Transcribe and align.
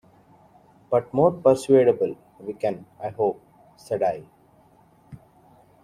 "But 0.89 1.13
more 1.13 1.29
persuadable 1.31 2.15
we 2.39 2.53
can, 2.53 2.87
I 2.99 3.09
hope," 3.09 3.39
said 3.77 4.01
I. 4.01 4.23